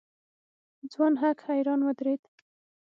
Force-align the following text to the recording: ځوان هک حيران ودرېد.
ځوان 0.91 1.13
هک 1.21 1.37
حيران 1.47 1.79
ودرېد. 1.83 2.21